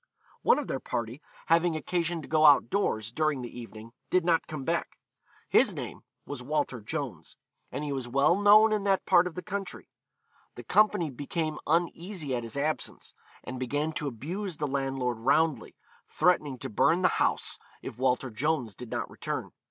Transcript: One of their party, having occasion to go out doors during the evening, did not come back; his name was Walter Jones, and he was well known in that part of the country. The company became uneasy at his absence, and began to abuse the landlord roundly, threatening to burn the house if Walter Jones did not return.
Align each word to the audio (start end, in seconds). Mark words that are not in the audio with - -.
One 0.41 0.57
of 0.57 0.65
their 0.67 0.79
party, 0.79 1.21
having 1.45 1.75
occasion 1.75 2.23
to 2.23 2.27
go 2.27 2.43
out 2.47 2.71
doors 2.71 3.11
during 3.11 3.43
the 3.43 3.59
evening, 3.59 3.91
did 4.09 4.25
not 4.25 4.47
come 4.47 4.63
back; 4.65 4.97
his 5.47 5.75
name 5.75 6.01
was 6.25 6.41
Walter 6.41 6.81
Jones, 6.81 7.35
and 7.71 7.83
he 7.83 7.91
was 7.93 8.07
well 8.07 8.35
known 8.35 8.73
in 8.73 8.83
that 8.85 9.05
part 9.05 9.27
of 9.27 9.35
the 9.35 9.43
country. 9.43 9.91
The 10.55 10.63
company 10.63 11.11
became 11.11 11.59
uneasy 11.67 12.35
at 12.35 12.41
his 12.41 12.57
absence, 12.57 13.13
and 13.43 13.59
began 13.59 13.93
to 13.93 14.07
abuse 14.07 14.57
the 14.57 14.65
landlord 14.65 15.19
roundly, 15.19 15.75
threatening 16.07 16.57
to 16.57 16.69
burn 16.71 17.03
the 17.03 17.07
house 17.21 17.59
if 17.83 17.99
Walter 17.99 18.31
Jones 18.31 18.73
did 18.73 18.89
not 18.89 19.07
return. 19.07 19.51